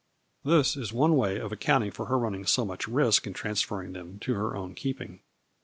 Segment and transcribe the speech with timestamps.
[0.43, 4.17] This is one way of accounting for her running so much risk in transferring them
[4.21, 5.19] to her own keeping.